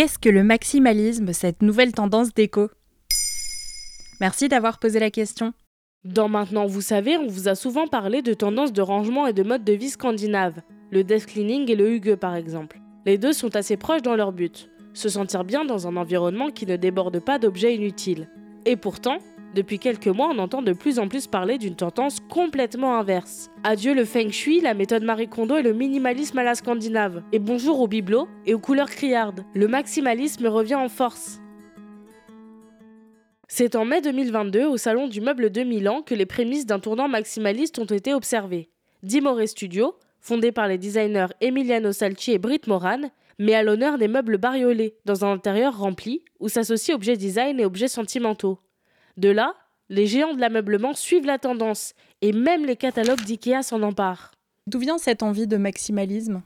Qu'est-ce 0.00 0.18
que 0.18 0.30
le 0.30 0.42
maximalisme, 0.42 1.34
cette 1.34 1.60
nouvelle 1.60 1.92
tendance 1.92 2.32
déco? 2.32 2.70
Merci 4.18 4.48
d'avoir 4.48 4.78
posé 4.78 4.98
la 4.98 5.10
question. 5.10 5.52
Dans 6.04 6.26
Maintenant 6.26 6.64
vous 6.64 6.80
savez, 6.80 7.18
on 7.18 7.26
vous 7.26 7.48
a 7.48 7.54
souvent 7.54 7.86
parlé 7.86 8.22
de 8.22 8.32
tendances 8.32 8.72
de 8.72 8.80
rangement 8.80 9.26
et 9.26 9.34
de 9.34 9.42
mode 9.42 9.62
de 9.62 9.74
vie 9.74 9.90
scandinave, 9.90 10.62
le 10.90 11.04
desk 11.04 11.28
cleaning 11.28 11.70
et 11.70 11.76
le 11.76 11.90
hugue 11.90 12.14
par 12.14 12.34
exemple. 12.34 12.80
Les 13.04 13.18
deux 13.18 13.34
sont 13.34 13.54
assez 13.56 13.76
proches 13.76 14.00
dans 14.00 14.16
leur 14.16 14.32
but, 14.32 14.70
se 14.94 15.10
sentir 15.10 15.44
bien 15.44 15.66
dans 15.66 15.86
un 15.86 15.96
environnement 15.98 16.48
qui 16.48 16.64
ne 16.64 16.76
déborde 16.76 17.20
pas 17.20 17.38
d'objets 17.38 17.74
inutiles. 17.74 18.30
Et 18.64 18.76
pourtant, 18.76 19.18
depuis 19.54 19.80
quelques 19.80 20.06
mois, 20.06 20.30
on 20.32 20.38
entend 20.38 20.62
de 20.62 20.72
plus 20.72 21.00
en 21.00 21.08
plus 21.08 21.26
parler 21.26 21.58
d'une 21.58 21.74
tendance 21.74 22.18
complètement 22.20 22.96
inverse. 22.96 23.50
Adieu 23.64 23.94
le 23.94 24.04
feng 24.04 24.30
shui, 24.30 24.60
la 24.60 24.74
méthode 24.74 25.02
Marie 25.02 25.28
Kondo 25.28 25.56
et 25.56 25.62
le 25.62 25.72
minimalisme 25.72 26.38
à 26.38 26.44
la 26.44 26.54
scandinave. 26.54 27.22
Et 27.32 27.40
bonjour 27.40 27.80
aux 27.80 27.88
bibelots 27.88 28.28
et 28.46 28.54
aux 28.54 28.60
couleurs 28.60 28.90
criardes. 28.90 29.44
Le 29.54 29.66
maximalisme 29.66 30.46
revient 30.46 30.76
en 30.76 30.88
force. 30.88 31.40
C'est 33.48 33.74
en 33.74 33.84
mai 33.84 34.00
2022, 34.00 34.66
au 34.66 34.76
Salon 34.76 35.08
du 35.08 35.20
Meuble 35.20 35.50
de 35.50 35.62
Milan, 35.62 36.02
que 36.02 36.14
les 36.14 36.26
prémices 36.26 36.66
d'un 36.66 36.78
tournant 36.78 37.08
maximaliste 37.08 37.80
ont 37.80 37.84
été 37.84 38.14
observées. 38.14 38.70
Dimore 39.02 39.40
Studio, 39.48 39.96
fondé 40.20 40.52
par 40.52 40.68
les 40.68 40.78
designers 40.78 41.32
Emiliano 41.40 41.90
Salci 41.90 42.30
et 42.30 42.38
Britt 42.38 42.68
Moran, 42.68 43.10
met 43.40 43.54
à 43.54 43.64
l'honneur 43.64 43.98
des 43.98 44.06
meubles 44.06 44.38
bariolés, 44.38 44.94
dans 45.04 45.24
un 45.24 45.32
intérieur 45.32 45.76
rempli, 45.76 46.22
où 46.38 46.48
s'associent 46.48 46.94
objets 46.94 47.16
design 47.16 47.58
et 47.58 47.64
objets 47.64 47.88
sentimentaux. 47.88 48.60
De 49.16 49.28
là, 49.28 49.54
les 49.88 50.06
géants 50.06 50.34
de 50.34 50.40
l'ameublement 50.40 50.94
suivent 50.94 51.26
la 51.26 51.38
tendance, 51.38 51.94
et 52.22 52.32
même 52.32 52.64
les 52.64 52.76
catalogues 52.76 53.22
d'IKEA 53.22 53.62
s'en 53.62 53.82
emparent. 53.82 54.32
D'où 54.66 54.78
vient 54.78 54.98
cette 54.98 55.22
envie 55.22 55.46
de 55.46 55.56
maximalisme? 55.56 56.42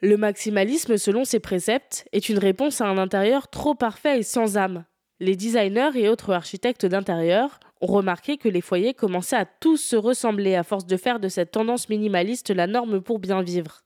Le 0.00 0.16
maximalisme, 0.16 0.96
selon 0.96 1.24
ses 1.24 1.40
préceptes, 1.40 2.06
est 2.12 2.28
une 2.28 2.38
réponse 2.38 2.80
à 2.80 2.86
un 2.86 2.98
intérieur 2.98 3.48
trop 3.48 3.74
parfait 3.74 4.20
et 4.20 4.22
sans 4.22 4.56
âme. 4.56 4.84
Les 5.18 5.34
designers 5.34 5.90
et 5.94 6.08
autres 6.08 6.32
architectes 6.32 6.86
d'intérieur 6.86 7.58
ont 7.80 7.86
remarqué 7.86 8.36
que 8.36 8.48
les 8.48 8.60
foyers 8.60 8.94
commençaient 8.94 9.36
à 9.36 9.46
tous 9.46 9.78
se 9.78 9.96
ressembler 9.96 10.54
à 10.54 10.62
force 10.62 10.86
de 10.86 10.96
faire 10.96 11.20
de 11.20 11.28
cette 11.28 11.52
tendance 11.52 11.88
minimaliste 11.88 12.50
la 12.50 12.66
norme 12.66 13.00
pour 13.00 13.18
bien 13.18 13.42
vivre. 13.42 13.82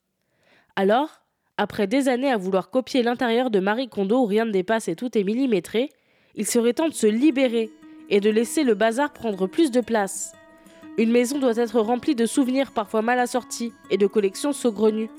Alors, 0.76 1.22
après 1.56 1.86
des 1.86 2.08
années 2.08 2.30
à 2.30 2.36
vouloir 2.36 2.70
copier 2.70 3.02
l'intérieur 3.02 3.50
de 3.50 3.60
Marie 3.60 3.88
Kondo 3.88 4.22
où 4.22 4.26
rien 4.26 4.44
ne 4.44 4.52
dépasse 4.52 4.88
et 4.88 4.96
tout 4.96 5.16
est 5.16 5.24
millimétré, 5.24 5.90
il 6.34 6.46
serait 6.46 6.74
temps 6.74 6.88
de 6.88 6.94
se 6.94 7.06
libérer 7.06 7.70
et 8.08 8.20
de 8.20 8.30
laisser 8.30 8.64
le 8.64 8.74
bazar 8.74 9.12
prendre 9.12 9.46
plus 9.46 9.70
de 9.70 9.80
place. 9.80 10.32
Une 10.96 11.10
maison 11.10 11.38
doit 11.38 11.56
être 11.56 11.80
remplie 11.80 12.14
de 12.14 12.26
souvenirs 12.26 12.72
parfois 12.72 13.02
mal 13.02 13.18
assortis 13.18 13.72
et 13.90 13.98
de 13.98 14.06
collections 14.06 14.52
saugrenues. 14.52 15.10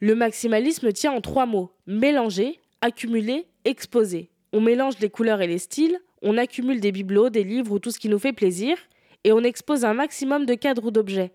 Le 0.00 0.14
maximalisme 0.14 0.92
tient 0.92 1.12
en 1.12 1.20
trois 1.20 1.46
mots 1.46 1.70
mélanger, 1.86 2.58
accumuler, 2.80 3.46
exposer. 3.64 4.30
On 4.52 4.60
mélange 4.60 4.98
les 5.00 5.10
couleurs 5.10 5.42
et 5.42 5.46
les 5.46 5.58
styles, 5.58 5.98
on 6.22 6.38
accumule 6.38 6.80
des 6.80 6.92
bibelots, 6.92 7.30
des 7.30 7.44
livres 7.44 7.72
ou 7.72 7.78
tout 7.78 7.90
ce 7.90 7.98
qui 7.98 8.08
nous 8.08 8.18
fait 8.18 8.32
plaisir, 8.32 8.76
et 9.24 9.32
on 9.32 9.40
expose 9.40 9.84
un 9.84 9.94
maximum 9.94 10.46
de 10.46 10.54
cadres 10.54 10.86
ou 10.86 10.90
d'objets. 10.90 11.32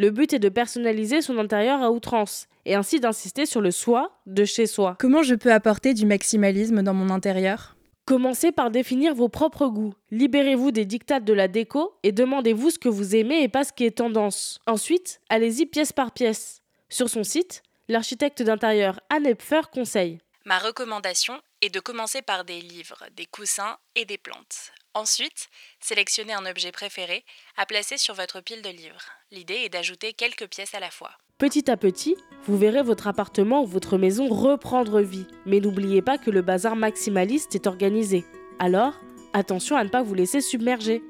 Le 0.00 0.10
but 0.10 0.32
est 0.32 0.38
de 0.38 0.48
personnaliser 0.48 1.22
son 1.22 1.38
intérieur 1.38 1.82
à 1.82 1.90
outrance, 1.90 2.46
et 2.64 2.76
ainsi 2.76 3.00
d'insister 3.00 3.46
sur 3.46 3.60
le 3.60 3.72
soi 3.72 4.16
de 4.26 4.44
chez 4.44 4.68
soi. 4.68 4.96
Comment 5.00 5.24
je 5.24 5.34
peux 5.34 5.52
apporter 5.52 5.92
du 5.92 6.06
maximalisme 6.06 6.84
dans 6.84 6.94
mon 6.94 7.10
intérieur? 7.10 7.74
Commencez 8.04 8.52
par 8.52 8.70
définir 8.70 9.12
vos 9.16 9.28
propres 9.28 9.66
goûts. 9.66 9.94
Libérez-vous 10.12 10.70
des 10.70 10.84
dictates 10.84 11.24
de 11.24 11.32
la 11.32 11.48
déco 11.48 11.94
et 12.04 12.12
demandez-vous 12.12 12.70
ce 12.70 12.78
que 12.78 12.88
vous 12.88 13.16
aimez 13.16 13.42
et 13.42 13.48
pas 13.48 13.64
ce 13.64 13.72
qui 13.72 13.84
est 13.84 13.98
tendance. 13.98 14.60
Ensuite, 14.68 15.20
allez-y 15.28 15.66
pièce 15.66 15.92
par 15.92 16.12
pièce. 16.12 16.62
Sur 16.88 17.10
son 17.10 17.24
site, 17.24 17.64
l'architecte 17.88 18.40
d'intérieur 18.40 19.00
Anne 19.10 19.26
Epfer 19.26 19.62
conseille. 19.72 20.20
Ma 20.44 20.58
recommandation 20.58 21.34
est 21.60 21.74
de 21.74 21.80
commencer 21.80 22.22
par 22.22 22.44
des 22.44 22.60
livres, 22.60 23.04
des 23.16 23.26
coussins 23.26 23.76
et 23.96 24.04
des 24.04 24.16
plantes. 24.16 24.72
Ensuite, 24.98 25.48
sélectionnez 25.78 26.32
un 26.32 26.44
objet 26.44 26.72
préféré 26.72 27.24
à 27.56 27.66
placer 27.66 27.98
sur 27.98 28.14
votre 28.14 28.40
pile 28.40 28.62
de 28.62 28.68
livres. 28.68 29.04
L'idée 29.30 29.54
est 29.54 29.68
d'ajouter 29.68 30.12
quelques 30.12 30.48
pièces 30.48 30.74
à 30.74 30.80
la 30.80 30.90
fois. 30.90 31.12
Petit 31.38 31.70
à 31.70 31.76
petit, 31.76 32.16
vous 32.46 32.58
verrez 32.58 32.82
votre 32.82 33.06
appartement 33.06 33.62
ou 33.62 33.66
votre 33.66 33.96
maison 33.96 34.26
reprendre 34.26 35.00
vie. 35.00 35.28
Mais 35.46 35.60
n'oubliez 35.60 36.02
pas 36.02 36.18
que 36.18 36.32
le 36.32 36.42
bazar 36.42 36.74
maximaliste 36.74 37.54
est 37.54 37.68
organisé. 37.68 38.24
Alors, 38.58 38.94
attention 39.34 39.76
à 39.76 39.84
ne 39.84 39.88
pas 39.88 40.02
vous 40.02 40.14
laisser 40.14 40.40
submerger. 40.40 41.00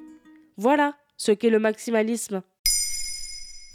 Voilà 0.59 0.95
ce 1.17 1.33
qu'est 1.33 1.49
le 1.49 1.59
maximalisme. 1.59 2.43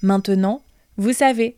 Maintenant, 0.04 0.64
vous 0.96 1.14
savez, 1.14 1.58